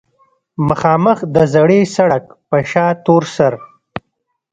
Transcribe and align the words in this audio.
مخامخ 0.67 1.19
د 1.35 1.37
زړې 1.53 1.79
سړک 1.95 2.25
پۀ 2.49 2.59
شا 2.71 2.87
تورسر 3.05 3.53